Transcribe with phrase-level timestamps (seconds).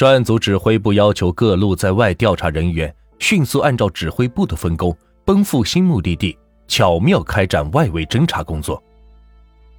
[0.00, 6.34] 专案组指挥部要求各路在外调查人员迅速按照指挥部的分工，奔赴新目的地，
[6.66, 8.82] 巧妙开展外围侦查工作。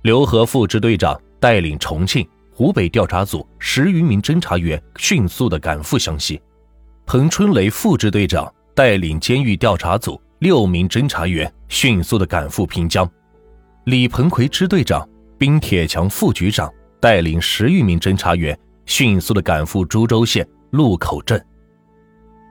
[0.04, 2.24] 刘和副支队长带领重庆、
[2.54, 6.40] 湖北调查组十余名侦查员迅速的赶赴湘西，
[7.08, 13.10] 彭春雷副支队长带领监狱调查组六名侦查员迅速的赶赴平江，
[13.86, 15.04] 李鹏奎支队长、
[15.40, 18.56] 冰铁强副局长带领十余名侦查员。
[18.92, 21.42] 迅速的赶赴株洲县路口镇，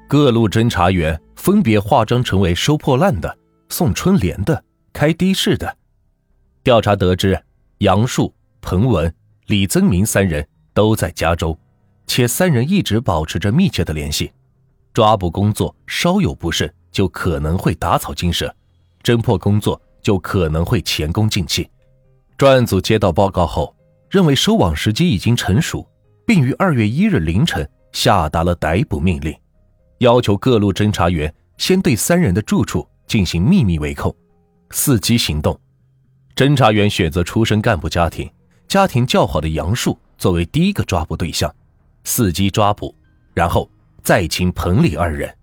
[0.08, 3.36] 各路侦查员分别化妆成为收破烂的、
[3.68, 5.76] 送春联的、开的士的。
[6.64, 7.38] 调查得知，
[7.80, 9.14] 杨树、彭文、
[9.48, 11.54] 李增明三人都在加州，
[12.06, 14.32] 且三人一直保持着密切的联系。
[14.94, 18.48] 抓捕工作稍有不慎，就可能会打草惊蛇；
[19.02, 21.68] 侦破工作就可能会前功尽弃。
[22.38, 23.76] 专案组接到报告后，
[24.08, 25.86] 认为收网时机已经成熟。
[26.30, 29.36] 并于二月一日凌晨下达了逮捕命令，
[29.98, 34.14] 要求各路侦查员先对三人的住处进行秘密围控。
[34.70, 35.58] 伺机行动，
[36.36, 38.30] 侦查员选择出身干部家庭、
[38.68, 41.52] 家庭较好的杨树作为第一个抓捕对象，
[42.04, 42.94] 伺机抓捕，
[43.34, 43.68] 然后
[44.04, 45.36] 再擒彭李二人。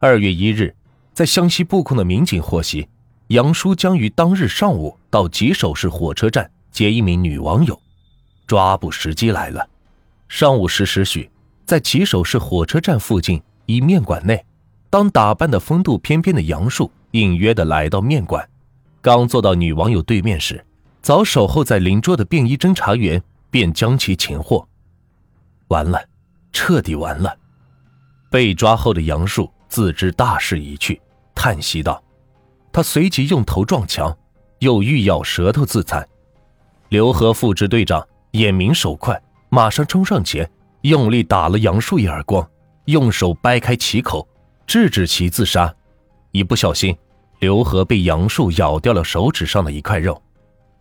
[0.00, 0.74] 二月一日，
[1.14, 2.88] 在湘西布控的民警获悉，
[3.28, 7.80] 杨叔将于当日上午到吉首市火车站接一名女网友，
[8.48, 9.64] 抓捕时机来了。
[10.28, 11.30] 上午十时许，
[11.64, 14.44] 在吉首市火车站附近一面馆内，
[14.90, 18.46] 当打扮的风度翩翩的杨树隐约的来到面馆，
[19.00, 20.64] 刚坐到女网友对面时，
[21.00, 24.66] 早守候在邻桌的便衣侦查员便将其擒获。
[25.68, 26.04] 完了，
[26.52, 27.34] 彻底完了！
[28.28, 31.00] 被抓后的杨树自知大势已去，
[31.34, 32.02] 叹息道
[32.72, 34.14] ：“他随即用头撞墙，
[34.58, 36.06] 又欲咬舌头自残。”
[36.90, 39.20] 刘和副支队长眼明手快。
[39.56, 40.46] 马上冲上前，
[40.82, 42.46] 用力打了杨树一耳光，
[42.84, 44.28] 用手掰开其口，
[44.66, 45.74] 制止其自杀。
[46.30, 46.94] 一不小心，
[47.38, 50.22] 刘和被杨树咬掉了手指上的一块肉。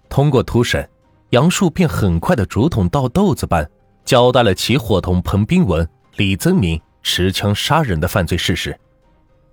[0.10, 0.86] 通过突审，
[1.30, 3.66] 杨树便很快的竹筒倒豆子般
[4.04, 8.78] 交代了其伙同彭斌文、李增明持枪杀人的犯罪事实。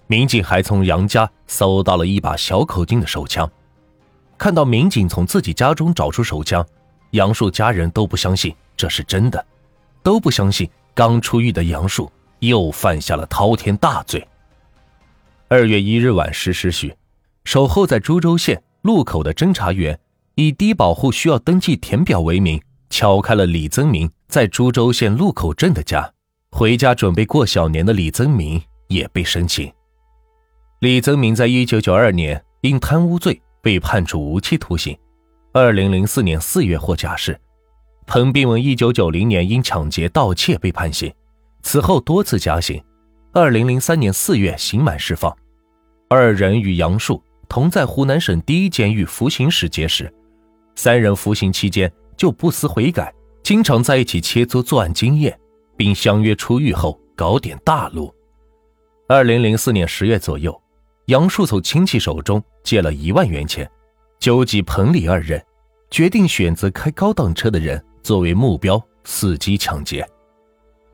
[0.09, 3.49] 民警还从杨家搜到了一把小口径的手枪。
[4.37, 6.67] 看到民警从自己家中找出手枪，
[7.13, 8.53] 杨树家人都不相信。
[8.83, 9.47] 这是真的，
[10.03, 12.11] 都不相信刚出狱的杨树
[12.41, 14.27] 又犯下了滔天大罪。
[15.47, 16.93] 二月一日晚十时许，
[17.45, 19.97] 守候在株洲县路口的侦查员
[20.35, 22.61] 以低保户需要登记填表为名，
[22.91, 26.13] 敲开了李增明在株洲县路口镇的家。
[26.51, 29.73] 回家准备过小年的李增明也被申请。
[30.81, 34.99] 李增明在一九九二年因贪污罪被判处无期徒刑，
[35.53, 37.41] 二零零四年四月获假释。
[38.07, 41.13] 彭斌文一九九零年因抢劫、盗窃被判刑，
[41.63, 42.83] 此后多次加刑。
[43.33, 45.35] 二零零三年四月刑满释放。
[46.09, 50.13] 二人与杨树同在湖南省第一监狱服刑时结识，
[50.75, 55.39] 三人服刑期间就不思悔改，经常在一起切磋作案经验，
[55.77, 58.15] 并相约出狱后搞点大路。
[59.09, 60.61] 二零零四年十月左右，
[61.07, 63.71] 杨树从亲戚手中借了一万元钱，
[64.19, 65.43] 纠集彭李二人，
[65.91, 67.83] 决定选择开高档车的人。
[68.03, 70.07] 作为目标，伺机抢劫。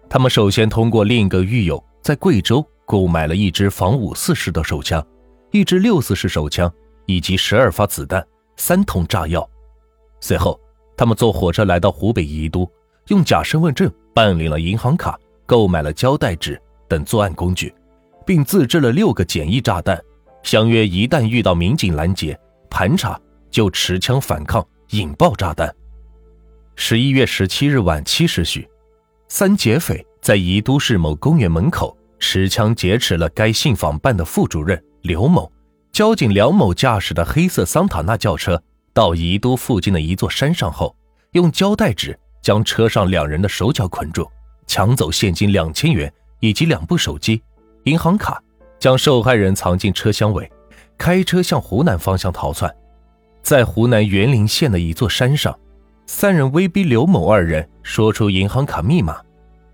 [0.09, 5.05] 他们首先通过另一个狱友在贵州购买了一支仿五四式的手枪，
[5.51, 6.73] 一支六四式手枪，
[7.07, 8.27] 以及十二发子弹、
[8.57, 9.49] 三桶炸药。
[10.21, 10.59] 随后，
[10.97, 12.71] 他们坐火车来到湖北宜都，
[13.09, 17.75] 用假身份证办理了银行卡，购买了胶带纸等作案工具，
[18.27, 20.03] 并自制了六个简易炸弹，
[20.43, 22.39] 相约一旦遇到民警拦截
[22.71, 23.21] 盘查，
[23.51, 25.75] 就持枪反抗，引爆炸弹。
[26.81, 28.67] 十一月十七日晚七时许，
[29.27, 35.51] 三劫匪在宜都市某公园门口持枪劫持了该信访办的副主任刘某。
[35.91, 38.63] 交警梁某驾驶的黑色桑塔纳轿车
[38.95, 40.95] 到宜都附近的一座山上后，
[41.33, 44.31] 用胶带纸将车上两人的手脚捆住，
[44.69, 47.43] 抢走现金两千元以及两部手机、
[47.85, 48.41] 银行卡，
[48.79, 50.49] 将受害人藏进车厢尾，
[50.97, 52.73] 开车向湖南方向逃窜。
[53.43, 55.53] 在湖南沅陵县的一座山上。
[56.11, 59.21] 三人威逼刘某二人说出银行卡密码，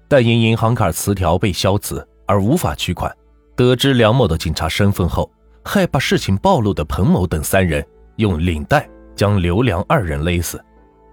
[0.08, 3.10] 但因银行卡磁条被消磁而无法取款。
[3.54, 5.30] 得知梁某的警察身份后，
[5.64, 7.86] 害怕事情暴露的彭某等三人
[8.16, 10.62] 用领带将刘梁二人勒死，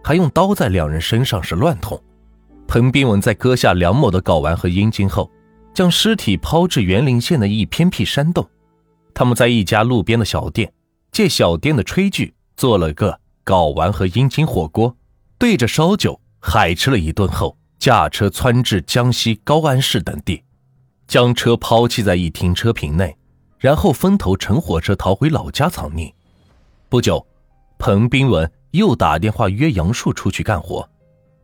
[0.04, 2.02] 还用刀在两人身上是乱捅。
[2.68, 5.30] 彭斌文在割下梁某的睾丸和阴茎后，
[5.72, 8.44] 将尸体抛至沅陵县的一偏僻山洞。
[9.14, 10.74] 他们在一家路边的小店
[11.12, 14.98] 借小店的炊具做了个睾丸和阴茎火锅。
[15.42, 20.44] 对着烧酒海吃了一顿后，驾车窜至江西高安市等地，
[21.08, 23.18] 将车抛弃在一停车坪内，
[23.58, 26.14] 然后分头乘火车逃回老家藏匿。
[26.90, 27.26] 不久，
[27.80, 30.88] 彭斌文又打电话约杨树出去干活。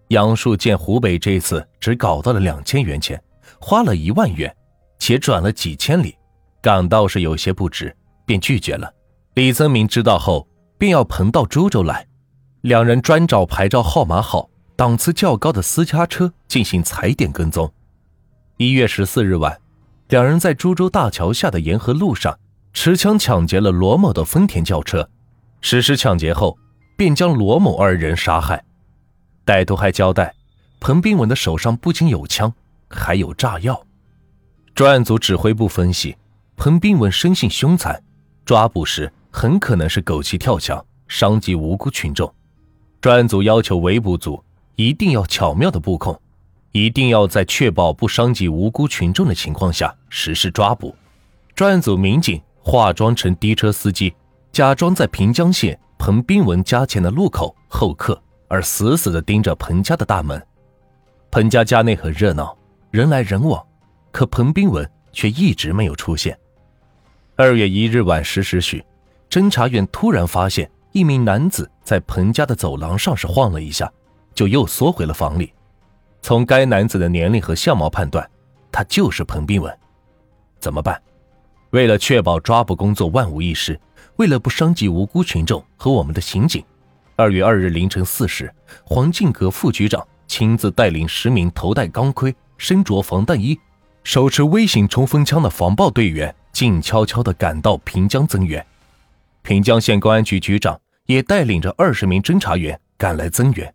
[0.09, 3.19] 杨树见湖北这次只搞到了两千元钱，
[3.59, 4.55] 花了一万元，
[4.99, 6.15] 且转了几千里，
[6.61, 7.97] 感到是有些不值，
[8.27, 8.93] 便拒绝了。
[9.33, 10.47] 李增明知道后，
[10.77, 12.05] 便要彭到株洲来，
[12.61, 14.49] 两人专找牌照号码好。
[14.75, 17.73] 档次较高的私家车进行踩点跟踪。
[18.57, 19.59] 一月十四日晚，
[20.09, 22.37] 两人在株洲大桥下的沿河路上
[22.73, 25.09] 持枪抢劫了罗某的丰田轿车，
[25.61, 26.55] 实施抢劫后，
[26.95, 28.63] 便将罗某二人杀害。
[29.43, 30.35] 歹徒还交代，
[30.79, 32.53] 彭斌文的手上不仅有枪，
[32.87, 33.83] 还有炸药。
[34.75, 36.15] 专案组指挥部分析，
[36.55, 38.03] 彭斌文生性凶残，
[38.45, 42.31] 抓捕时很可能是狗急跳墙，伤及无辜群众。
[43.01, 44.43] 专案组要求围捕组。
[44.79, 46.21] 一定要巧妙的布控，
[46.71, 50.95] 一定要在确保不伤及无辜群众的情况下实施抓捕。
[51.55, 54.13] 专案组民警化妆成的车司机，
[54.51, 60.39] 假装在平江县彭斌文家前的路口候客，而死死地盯着彭家的大门。
[61.31, 62.55] 彭家家内很热闹，
[62.91, 63.59] 人来人往，
[64.11, 66.37] 可彭斌文却一直没有出现。
[67.35, 68.85] 二月一日晚十时许，
[69.27, 73.91] 侦查员突然发现一名男子在彭家的走廊上是晃了一下。
[74.37, 75.51] 就又缩回了房里。
[76.21, 78.29] 从该男子的年龄和相貌判断，
[78.71, 79.75] 他就是彭斌文。
[80.59, 81.01] 怎么办？
[81.71, 83.79] 为了确保抓捕工作万无一失，
[84.17, 86.63] 为了不伤及无辜群众和我们的刑警，
[87.15, 88.53] 二月二日凌晨四时，
[88.83, 93.59] 黄进阁副局长亲自带领十名头戴钢盔、身着防弹衣、
[94.03, 98.63] 手持微型冲锋枪的防暴队员，静悄悄地赶到平江增援。
[99.47, 103.73] 平江县公安局局长也带领着二十名侦查员赶来增援。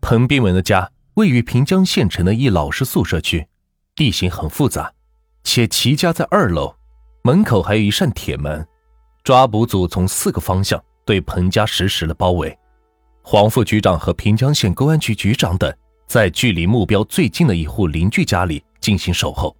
[0.00, 3.46] 彭斌文的家位于平江县城的一老式宿舍区，
[3.94, 4.92] 地形很复杂，
[5.44, 6.74] 且其家在二楼，
[7.22, 8.66] 门口还有一扇铁门。
[9.22, 12.58] 抓捕组从四个方向对彭家实施了包围。
[13.22, 15.72] 黄副局长和平江县公安局局长等
[16.08, 19.56] 在距离目标最近的一户邻居家里进行守候。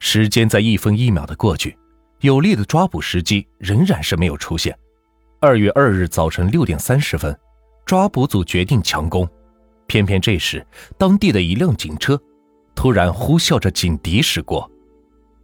[0.00, 1.78] 时间在一分一秒的过去，
[2.20, 4.76] 有利的抓捕时机仍然是没有出现。
[5.40, 7.36] 二月二日早晨六点三十分，
[7.86, 9.28] 抓捕组决定强攻。
[9.86, 10.64] 偏偏这时，
[10.98, 12.20] 当地的一辆警车
[12.74, 14.70] 突然呼啸着警笛驶过。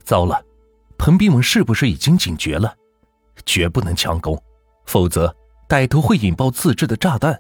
[0.05, 0.41] 糟了，
[0.99, 2.75] 彭斌文是不是已经警觉了？
[3.47, 4.41] 绝不能强攻，
[4.85, 5.35] 否则
[5.69, 7.39] 歹徒会引爆自制的炸弹。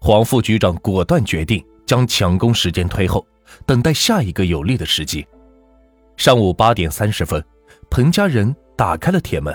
[0.00, 3.26] 黄副局长果断决定将强攻时间推后，
[3.64, 5.26] 等待下一个有利的时机。
[6.16, 7.42] 上午八点三十分，
[7.90, 9.54] 彭家人打开了铁门，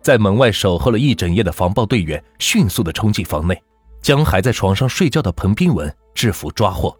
[0.00, 3.60] 在门外守候了一整夜的防暴队员迅速地冲进房内。
[4.00, 6.92] 将还在床上睡觉的彭斌文制服抓获，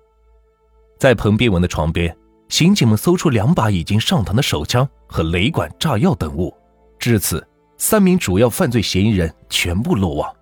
[1.00, 2.16] 在彭斌文的床边，
[2.48, 6.56] 刑警们搜出两把已经上膛的手枪和雷管、炸药等物。
[7.00, 7.44] 至此，
[7.76, 10.32] 三名主要犯罪嫌疑人全部落网。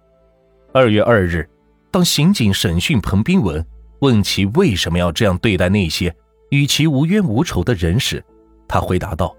[0.75, 1.49] 二月二日，
[1.91, 3.67] 当刑警审讯彭斌文，
[4.01, 6.15] 问其为什么要这样对待那些
[6.51, 8.23] 与其无冤无仇的人时，
[8.69, 9.35] 他回答道：“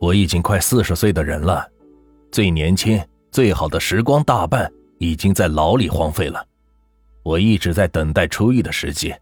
[0.00, 1.66] 我已经快四十岁的人了，
[2.32, 3.00] 最年轻、
[3.30, 6.44] 最好的时光大半。”已经在牢里荒废了，
[7.22, 9.14] 我一直在等待出狱的时机。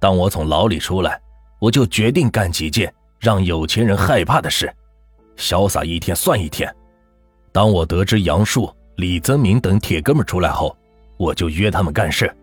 [0.00, 1.20] 当我从牢里出来，
[1.60, 2.90] 我就决定干几件
[3.20, 4.74] 让有钱人害怕的事，
[5.36, 6.74] 潇洒一天算一天。
[7.52, 10.74] 当我得知杨树、李增明等铁哥们出来后，
[11.18, 12.34] 我就约他们干事，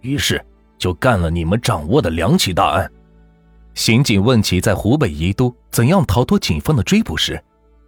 [0.00, 0.40] 于是
[0.78, 2.88] 就干了你们掌握的两起大案。
[3.74, 7.42] 刑警问其在湖北宜都怎样逃脱警方的追捕时，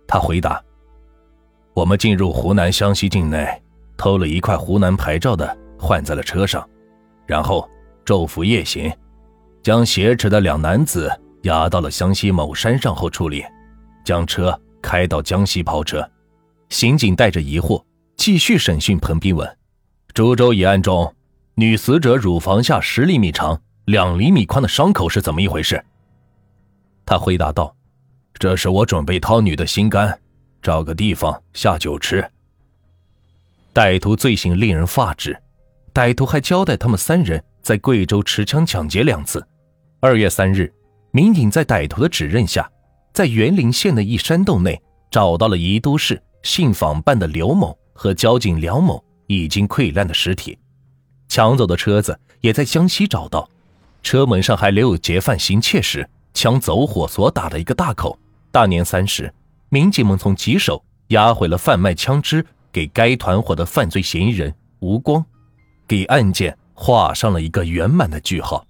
[0.06, 0.62] 他回答
[1.74, 3.46] ：“我们进入湖南湘西境内。”
[3.96, 6.68] 偷了一块湖南牌照的，换在了车上，
[7.26, 7.70] 然后
[8.04, 8.92] 昼伏夜行，
[9.62, 11.08] 将挟持的两男子
[11.42, 13.44] 押到了湘西某山上后处理，
[14.04, 16.04] 将车开到江西抛车。
[16.70, 17.80] 刑警带着疑惑
[18.16, 19.48] 继续审讯彭斌文。
[20.12, 21.14] 株洲一案中，
[21.54, 25.82] 女死者乳房下十厘米长、两厘米宽的伤口是怎么一回事？
[27.04, 27.76] 他回答道
[28.32, 30.18] ：“这是我准备掏女的心肝，
[30.62, 32.26] 找个地方下酒吃。”
[33.74, 35.38] 歹徒罪行令人发指，
[35.92, 39.46] 歹徒还交代他们三人在贵州持枪抢劫两次。
[40.00, 40.72] 二月三日，
[41.10, 42.70] 民警在歹徒的指认下，
[43.12, 50.58] 在园林县的一山洞内找到了宜都市信访办的刘某和交警梁某已经溃烂的尸体，
[51.28, 53.46] 抢走的车子也在江西找到，
[54.04, 58.16] 车门上还留有劫犯行窃时枪走火所打的一个大口。
[58.52, 59.34] 大年三十，
[59.70, 62.46] 民警们从棘手押回了贩卖枪支。
[62.74, 65.24] 给该团伙的犯罪嫌疑人吴光，
[65.86, 68.66] 给案件画上了一个圆满的句号。